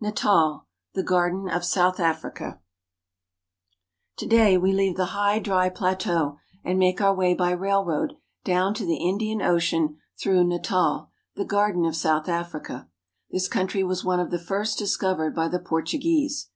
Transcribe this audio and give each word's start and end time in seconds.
NATAL, 0.00 0.64
THE 0.94 1.02
GARDEN 1.02 1.50
OF 1.50 1.66
SOUTH 1.66 2.00
AFRICA 2.00 2.60
TO 4.16 4.26
DAY 4.26 4.56
we 4.56 4.72
leave 4.72 4.96
the 4.96 5.04
high, 5.12 5.38
dry 5.38 5.68
plateau 5.68 6.38
and 6.64 6.78
make 6.78 7.02
our 7.02 7.14
way 7.14 7.34
by 7.34 7.50
railroad 7.50 8.14
down 8.42 8.72
to 8.72 8.86
the 8.86 8.96
Indian 9.06 9.42
Ocean 9.42 9.98
through 10.18 10.44
Natal, 10.44 11.10
the 11.36 11.44
Garden 11.44 11.84
of 11.84 11.94
South 11.94 12.26
Africa. 12.26 12.88
This 13.30 13.46
country 13.46 13.84
was 13.84 14.02
one 14.02 14.18
of 14.18 14.30
the 14.30 14.38
first 14.38 14.78
discovered 14.78 15.34
by 15.34 15.48
the 15.48 15.60
Portuguese. 15.60 16.48